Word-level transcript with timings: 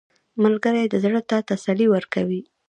ملګری 0.43 0.83
د 0.89 0.95
زړه 1.03 1.21
ته 1.29 1.37
تسلي 1.49 1.87
ورکوي 1.91 2.41